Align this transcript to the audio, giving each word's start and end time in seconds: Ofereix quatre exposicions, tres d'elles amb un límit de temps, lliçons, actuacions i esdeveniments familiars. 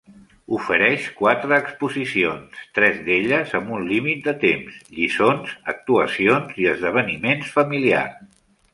Ofereix 0.59 1.03
quatre 1.19 1.55
exposicions, 1.57 2.63
tres 2.79 2.97
d'elles 3.11 3.53
amb 3.61 3.75
un 3.77 3.87
límit 3.93 4.25
de 4.31 4.35
temps, 4.47 4.81
lliçons, 4.99 5.55
actuacions 5.77 6.61
i 6.65 6.71
esdeveniments 6.77 7.57
familiars. 7.61 8.23